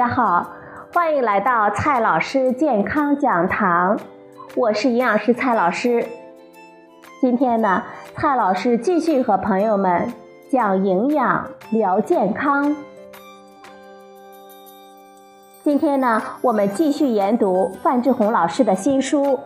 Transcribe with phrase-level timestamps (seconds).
[0.00, 0.50] 大家好，
[0.94, 4.00] 欢迎来到蔡老师健康讲堂，
[4.56, 6.02] 我是营养师蔡老师。
[7.20, 7.82] 今天呢，
[8.16, 10.10] 蔡老师继续和朋友们
[10.50, 12.74] 讲营养聊健康。
[15.62, 19.22] 今天呢，我们继续研读范志红老师的新书《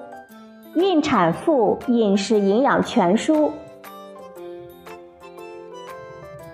[0.77, 3.49] 孕产妇饮食营养全书》。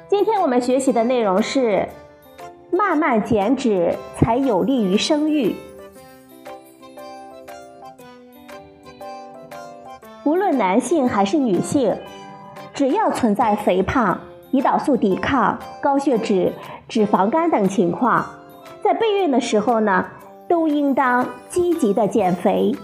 [0.09, 1.87] 今天我们学习的内容是。
[2.71, 5.55] 慢慢减脂才有利于生育。
[10.25, 11.97] 无论男性还是女性，
[12.73, 14.21] 只要存在肥胖、
[14.53, 16.53] 胰岛素抵抗、高血脂、
[16.89, 18.25] 脂肪肝等情况，
[18.83, 20.07] 在备孕的时候呢，
[20.47, 22.77] 都应当积极的减肥，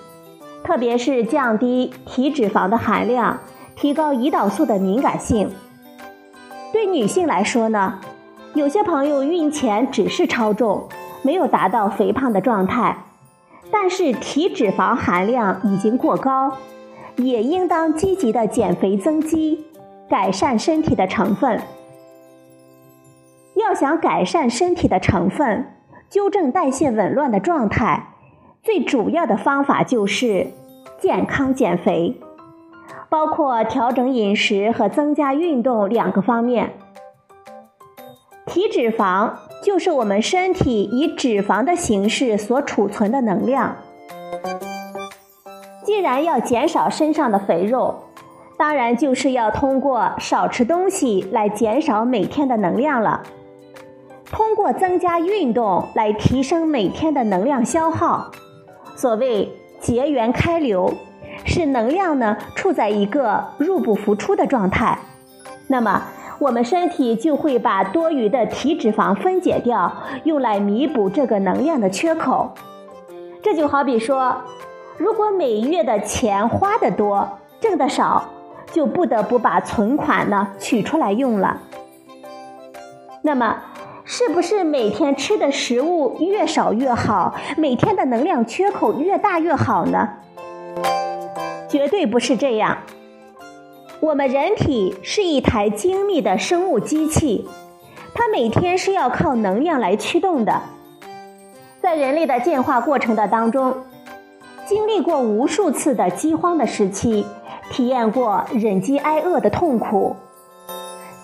[0.65, 3.39] 特别是降低体脂肪的含量，
[3.77, 5.51] 提高胰岛素的敏感性。
[6.73, 8.01] 对女性来说呢。
[8.57, 10.89] 有些朋友孕前只是超重，
[11.21, 12.97] 没有达到肥胖的状态，
[13.71, 16.57] 但是体脂肪含量已经过高，
[17.17, 19.67] 也应当积极的减肥增肌，
[20.09, 21.61] 改善身体的成分。
[23.57, 25.67] 要想改善身体的成分，
[26.09, 28.15] 纠正代谢紊乱的状态，
[28.63, 30.47] 最主要的方法就是
[30.99, 32.19] 健康减肥，
[33.11, 36.73] 包括调整饮食和增加运动两个方面。
[38.57, 43.77] 体脂肪就是我们身体以脂肪的形式所储存的能量。
[45.85, 48.05] 既然要减少身上的肥肉，
[48.57, 53.25] 当然就是要通过少吃东西来减少每天的能量了。
[54.25, 58.31] 通过增加运动来提升每天的能量消耗。
[58.97, 60.95] 所谓结缘开流，
[61.45, 64.99] 是能量呢处在一个入不敷出的状态。
[65.67, 66.03] 那么。
[66.39, 69.91] 我们身体就会把多余的体脂肪分解掉，
[70.25, 72.53] 用来弥补这个能量的缺口。
[73.43, 74.37] 这就好比说，
[74.99, 78.25] 如果每月的钱花的多，挣的少，
[78.73, 81.61] 就不得不把存款呢取出来用了。
[83.23, 83.57] 那么，
[84.05, 90.11] 是不是每天吃的食物越少越好，每天的能量缺口越大越好呢？
[91.69, 92.79] 绝对不是这样。
[94.01, 97.49] 我们人体是一台精密的生物机器，
[98.15, 100.63] 它每天是要靠能量来驱动的。
[101.81, 103.75] 在人类的进化过程的当中，
[104.67, 107.25] 经历过无数次的饥荒的时期，
[107.71, 110.15] 体验过忍饥挨饿的痛苦，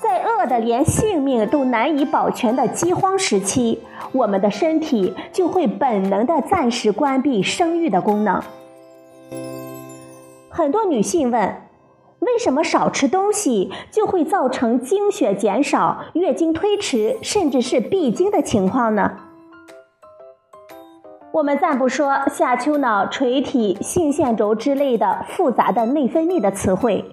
[0.00, 8.43] 在饿的连性命都难以保全的饥荒时期，我们的身体就会本能的暂时关闭生育的功能。
[10.49, 11.61] 很多女性问。
[12.22, 19.10] 为什么少吃东西就会造成经血减少、月经推迟，甚至是闭经的情况呢？
[21.33, 27.05] 我们暂不说下丘脑、垂体、性腺轴之类的复杂的内分泌的词汇，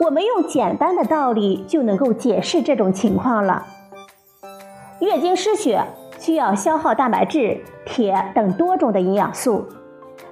[0.00, 3.64] 我们用简单的道理就能够解释这种情况了。
[4.98, 5.84] 月经失血
[6.18, 9.66] 需要消耗蛋白质、铁等多种的营养素，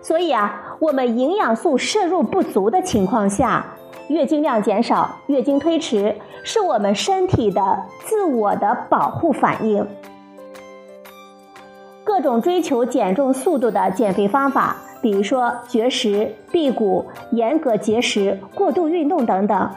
[0.03, 3.65] 所以啊，我们营养素摄入不足的情况下。
[4.11, 9.87] 月经量减少、月经推迟，是我们身体的自我的保护反应。
[12.03, 19.71] 各种追求减重速度的减肥方法，比如说绝食、辟谷、严格节食、过度运动等等，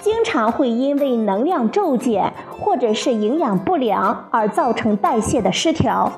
[0.00, 6.10] 经常会因为能量骤减或者是营养不良而造成代谢的失调，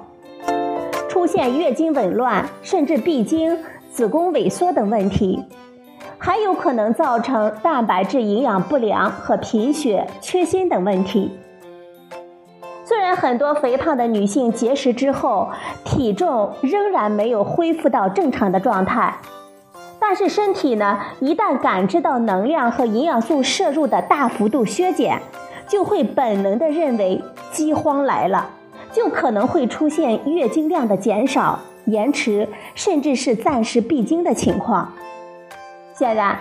[1.06, 3.58] 出现月经紊乱，甚至闭经、
[3.92, 5.44] 子宫萎缩等问题。
[6.18, 11.30] 还有可能造成蛋白质营养不良和贫血、缺锌等问题。
[12.84, 15.50] 虽然很多肥胖的女性节食之后，
[15.84, 19.18] 体重仍然没有恢复到正常的状态，
[20.00, 25.20] 但是身体呢，一旦感知到能量和营养素摄入的大幅度削减，
[25.68, 27.22] 就会本能的认为
[27.52, 28.50] 饥荒来了，
[28.90, 34.92] 就可能会出现月经量的减少、延迟，甚至是暂时闭经的情况。
[35.98, 36.38] 显然，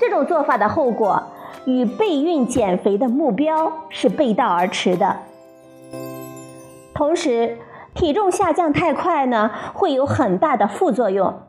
[0.00, 1.22] 这种做法的后果
[1.66, 5.18] 与备孕减肥的目标是背道而驰的。
[6.94, 7.58] 同时，
[7.92, 11.42] 体重下降太快呢，会有很大的副作用。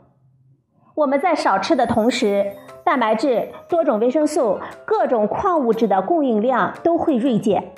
[0.96, 2.52] 我们在少吃的同时，
[2.84, 7.72] 蛋白质、多种维生素、各种矿物质的供应量都会锐减，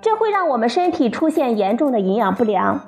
[0.00, 2.80] 这会让我们身体出现严重的营养不良。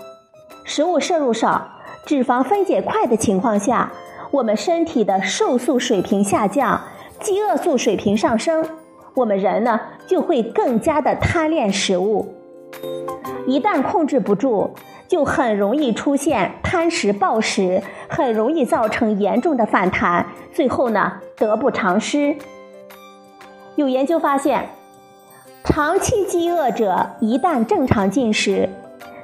[0.63, 1.71] 食物摄入少、
[2.07, 3.91] 脂肪分解快的情况下。
[4.35, 6.81] 我们身体的瘦素水平下降，
[7.21, 8.67] 饥饿素水平上升，
[9.15, 12.35] 我们人呢就会更加的贪恋食物。
[13.47, 14.71] 一旦控制不住，
[15.07, 22.35] 就很容易出现贪食暴食，很容易造成严重的反弹，最后呢得不偿失。
[23.77, 24.69] 有研究发现，
[25.63, 28.69] 长期饥饿者一旦正常进食，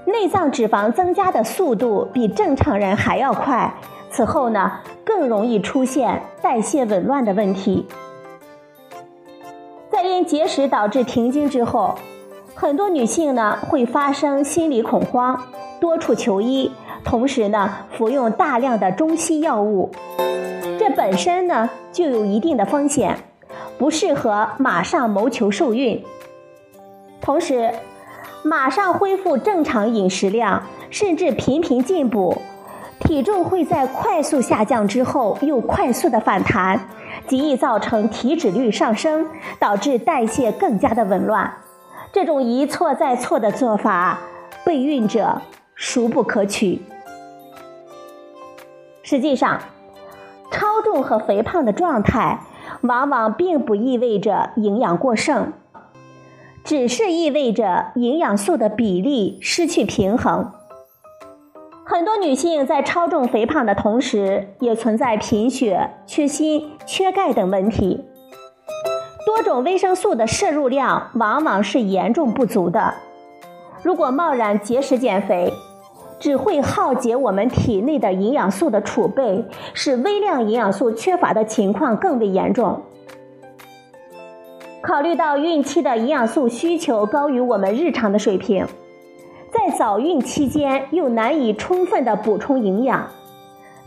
[0.06, 3.75] 内脏脂肪增加的速度比正常人还要快。
[4.11, 4.73] 此后呢，
[5.05, 7.87] 更容易出现代谢紊乱的问题。
[9.91, 11.95] 在因节食导致停经之后，
[12.55, 15.41] 很多女性呢会发生心理恐慌，
[15.81, 16.73] 多处求医，
[17.05, 19.91] 同时呢服用大量的中西药物，
[20.79, 23.17] 这本身呢就有一定的风险。
[23.79, 26.05] 不适合马上谋求受孕，
[27.23, 27.73] 同时，
[28.43, 32.43] 马上恢复正常饮食量，甚至频频进补，
[33.00, 36.81] 体重会在快速下降之后又快速的反弹，
[37.26, 39.26] 极易造成体脂率上升，
[39.58, 41.52] 导致代谢更加的紊乱。
[42.12, 44.20] 这种一错再错的做法，
[44.64, 45.43] 备孕者
[45.75, 46.82] 孰不可取？
[49.03, 49.61] 实际上，
[50.53, 52.41] 超重和肥胖的状态。
[52.82, 55.53] 往往并不意味着营养过剩，
[56.64, 60.53] 只是意味着营养素的比例失去平衡。
[61.91, 68.05] 很多女性在超重肥胖的同时，也存在贫血、缺锌、缺钙等问题，
[69.27, 72.95] 多种维生素的摄入量往往是严重不足的。
[73.83, 75.53] 如果贸然节食减肥，
[76.21, 79.45] 只会耗竭我们体内的营养素的储备，
[79.75, 82.83] 使微量营养素缺乏的情况更为严重。
[84.81, 88.65] 考虑到孕期的营养素需求高于我们日常的水平，
[89.52, 93.08] 在早孕期间又难以充分的补充营养，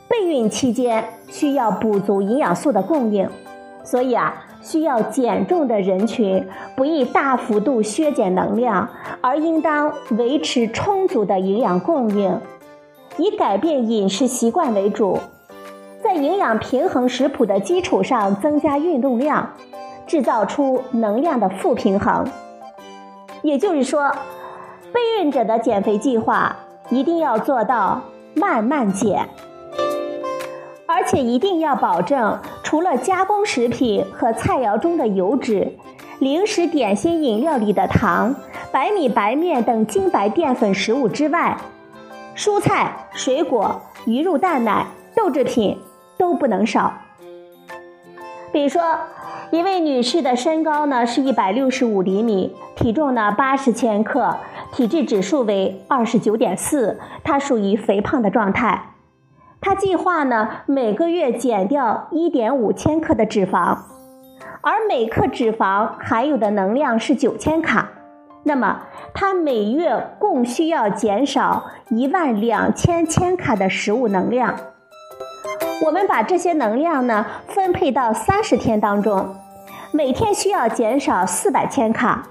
[0.08, 3.30] 备孕期间需要补足营养素的供应，
[3.84, 4.46] 所以啊。
[4.64, 8.88] 需要减重的人群不宜大幅度削减能量，
[9.20, 12.40] 而应当维持充足的营养供应，
[13.18, 15.20] 以改变饮食习惯为主，
[16.02, 19.50] 在营养平衡食谱的基础上增加运动量，
[20.08, 22.26] 制造出能量的负平衡。
[23.42, 24.14] 也就是说，
[24.94, 26.56] 备孕者的减肥计划
[26.90, 28.02] 一定要做到
[28.36, 29.28] 慢慢减。
[30.86, 35.74] 而且一定要保证，除了加工食品和菜肴中的油脂、
[36.20, 38.36] 零食、点心、饮料里的糖、
[38.72, 41.58] 白米、白面等精白淀粉食物之外，
[42.36, 44.86] 蔬菜、水果、鱼肉、蛋奶、
[45.16, 45.80] 豆制品
[46.18, 46.94] 都不能少。
[48.52, 48.82] 比如说，
[49.54, 54.36] 一位女士的身高呢是一百六十五厘米，体重呢八十千克，
[54.72, 58.96] 体质指数为二十九点四，她属于肥胖的状态。
[59.62, 63.78] 她计划呢，每个月减掉一点五千克的脂肪，
[64.62, 67.92] 而每克脂肪含有的能量是九千卡，
[68.46, 68.82] 那么
[69.14, 74.56] 她每月共需要减少一万两千千卡的食物能量。
[75.86, 79.36] 我们把这些能量呢分配到三十天当中，
[79.96, 82.24] 每天需要减少四百千卡。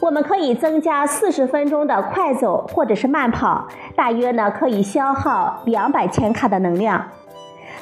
[0.00, 7.08] 我们可以增加四十分钟的快走或者是慢跑，大约呢可以消耗两百千卡的能量。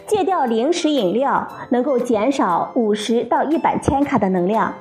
[0.06, 4.72] 戒掉零食饮料，能够减少五十到一百千卡的能量。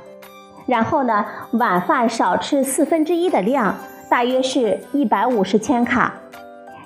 [0.68, 3.75] 然后呢，晚饭少吃四分之一的量，
[4.08, 6.13] 大约是一百五十千卡。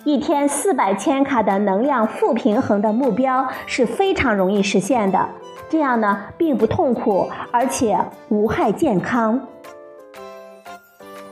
[0.06, 5.28] 一天四百千卡的能量负平衡的目标是非常容易实现的。
[5.70, 7.98] 这样呢，并不痛苦，而且
[8.30, 9.48] 无害健康。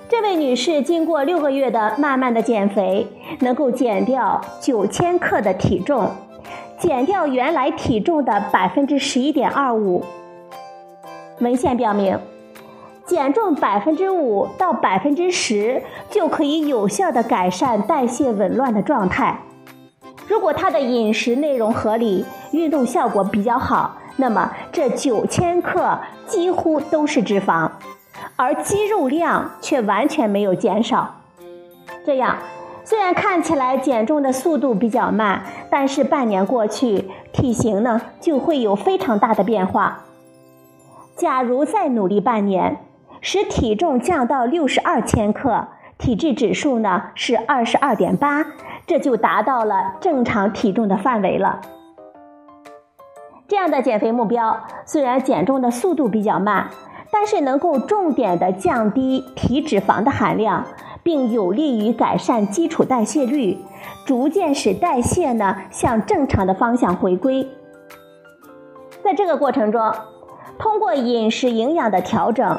[0.09, 3.07] 这位女士经过六个月的慢慢的减肥，
[3.39, 6.11] 能够减掉九千克的体重，
[6.77, 10.03] 减掉原来体重的百分之十一点二五。
[11.39, 12.19] 文献表明，
[13.05, 19.39] 减重百分之五到百分之十就可以有效的改善代谢紊乱的状态。
[20.27, 27.69] 如果她的饮食内容合理，运动效果比较好，那么这九千克几乎都是脂肪。
[28.35, 31.15] 而肌肉量却完全没有减少，
[32.05, 32.37] 这样
[32.83, 40.05] 虽然看起来减重的速度比较慢，但是半年过去，体型呢就会有非常大的变化。
[41.15, 42.77] 假如再努力半年，
[43.19, 45.67] 使体重降到六十二千克，
[45.97, 48.45] 体质指数呢是二十二点八，
[48.87, 51.61] 这就达到了正常体重的范围了。
[53.47, 56.69] 这样的减肥目标，虽然减重的速度比较慢。
[57.15, 60.65] 但是能够重点的降低体脂肪的含量，
[61.03, 63.59] 并有利于改善基础代谢率，
[64.03, 67.47] 逐渐使代谢呢向正常的方向回归。
[69.03, 69.93] 在这个过程中，
[70.57, 72.57] 通过饮食营养的调整，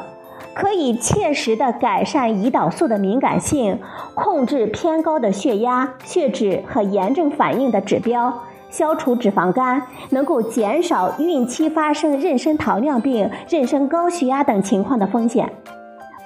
[0.53, 3.81] 可以切实的改善胰岛素的敏感性，
[4.13, 8.41] 控制偏高的血压、血脂和炎症反应的指标，
[8.75, 15.49] 消除脂肪肝，能够减少孕期发生妊娠糖尿病、妊娠高血压等情况的风险，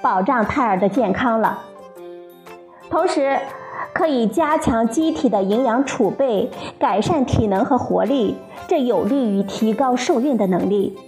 [0.02, 1.60] 保障胎儿的健康了。
[2.90, 3.38] 同时，
[3.92, 8.34] 可以加强机体的营养储备，改善体能和活力，
[8.66, 10.98] 这有利于提高受孕的能力。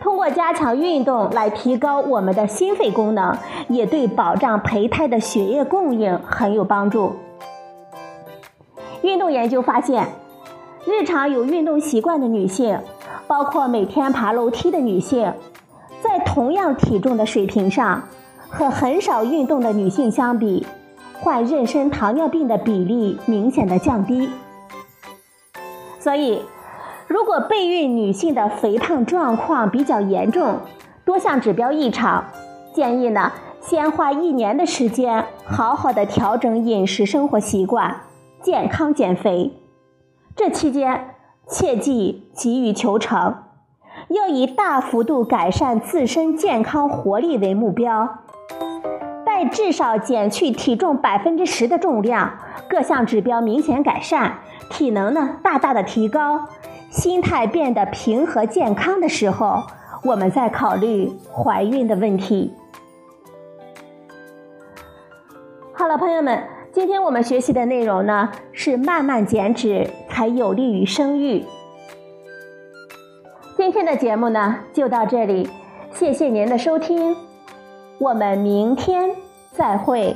[0.00, 3.36] 通过加强运动来提高我们的心肺功能，
[3.68, 7.12] 也对保障胚胎的血液供应很有帮助。
[9.06, 10.08] 运动研究发现，
[10.84, 12.80] 日常有运动习惯的女性，
[13.28, 15.32] 包括每天爬楼梯的女性，
[16.02, 18.02] 在同样体重的水平上。
[18.48, 20.64] 和很少运动的女性相比，
[21.20, 24.30] 患妊娠糖尿病的比例明显的降低。
[25.98, 26.42] 所以，
[27.08, 30.60] 如果备孕女性的肥胖状况比较严重，
[31.04, 32.24] 多项指标异常，
[32.72, 37.96] 建议呢先花一年的时间，好好的调整饮食生活习惯，
[38.46, 39.60] 健康减肥。
[40.36, 41.16] 这期间
[41.48, 43.42] 切忌急于求成，
[44.06, 48.20] 要以大幅度改善自身健康活力为目标。
[49.26, 52.38] 在至少减去体重百分之十的重量，
[52.70, 54.34] 各项指标明显改善，
[54.70, 56.46] 体能呢大大的提高，
[56.88, 59.64] 心态变得平和健康的时候，
[60.04, 62.54] 我们再考虑怀孕的问题。
[65.72, 66.44] 好了，朋友们，
[66.76, 71.42] 今天我们学习的内容呢是慢慢减脂才有利于生育。
[73.56, 75.48] 今天的节目呢就到这里，
[75.94, 77.16] 谢谢您的收听，
[77.96, 79.16] 我们明天。
[79.52, 80.14] 再会。